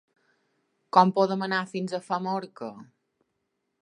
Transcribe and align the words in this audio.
Com 0.97 1.11
podem 1.19 1.45
anar 1.47 1.59
fins 1.75 1.93
a 1.99 2.03
Famorca? 2.07 2.71